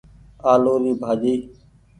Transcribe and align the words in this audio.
آلو 0.51 0.73
ري 0.83 0.91
ڀآڃي۔ 1.01 1.33